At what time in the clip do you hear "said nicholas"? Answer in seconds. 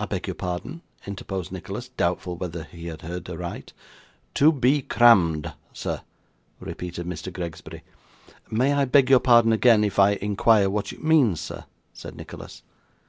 11.94-12.64